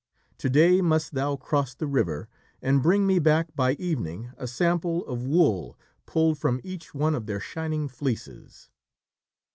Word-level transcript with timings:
To 0.39 0.49
day 0.49 0.81
must 0.81 1.13
thou 1.13 1.35
cross 1.35 1.75
the 1.75 1.85
river 1.85 2.27
and 2.59 2.81
bring 2.81 3.05
me 3.05 3.19
back 3.19 3.55
by 3.55 3.73
evening 3.73 4.31
a 4.35 4.47
sample 4.47 5.05
of 5.05 5.27
wool 5.27 5.77
pulled 6.07 6.39
from 6.39 6.59
each 6.63 6.95
one 6.95 7.13
of 7.13 7.27
their 7.27 7.39
shining 7.39 7.87
fleeces." 7.87 8.71